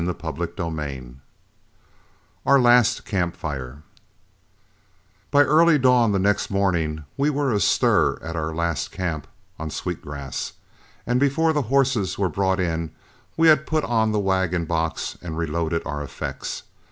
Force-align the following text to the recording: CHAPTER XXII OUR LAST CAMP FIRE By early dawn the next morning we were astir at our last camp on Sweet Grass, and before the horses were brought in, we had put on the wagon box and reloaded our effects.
CHAPTER 0.03 0.49
XXII 0.57 1.17
OUR 2.47 2.59
LAST 2.59 3.05
CAMP 3.05 3.35
FIRE 3.35 3.83
By 5.29 5.43
early 5.43 5.77
dawn 5.77 6.11
the 6.11 6.17
next 6.17 6.49
morning 6.49 7.03
we 7.17 7.29
were 7.29 7.53
astir 7.53 8.17
at 8.23 8.35
our 8.35 8.51
last 8.51 8.91
camp 8.91 9.27
on 9.59 9.69
Sweet 9.69 10.01
Grass, 10.01 10.53
and 11.05 11.19
before 11.19 11.53
the 11.53 11.61
horses 11.69 12.17
were 12.17 12.29
brought 12.29 12.59
in, 12.59 12.89
we 13.37 13.47
had 13.47 13.67
put 13.67 13.83
on 13.83 14.11
the 14.11 14.17
wagon 14.17 14.65
box 14.65 15.19
and 15.21 15.37
reloaded 15.37 15.83
our 15.85 16.01
effects. 16.01 16.63